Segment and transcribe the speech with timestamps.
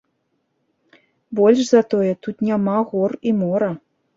[1.39, 3.71] Больш за тое, тут няма гор і мора.